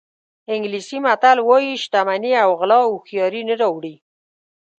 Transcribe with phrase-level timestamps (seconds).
[0.53, 3.95] انګلیسي متل وایي شتمني او غلا هوښیاري نه راوړي.